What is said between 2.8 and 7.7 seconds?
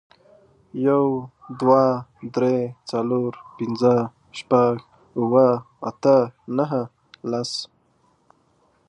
څلور، پنځه، شپږ، اوه، اته، نهه، لس.